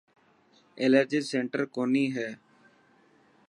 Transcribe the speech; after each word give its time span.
ايلرجي 0.81 1.19
سينٽر 1.31 1.61
ڪون 1.75 1.89
هي. 2.15 2.29